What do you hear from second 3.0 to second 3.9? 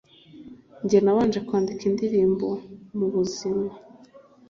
buzima